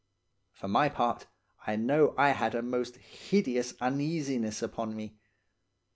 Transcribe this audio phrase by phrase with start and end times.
[0.53, 1.27] For my part,
[1.67, 5.19] I know I had a most hideous uneasiness upon me.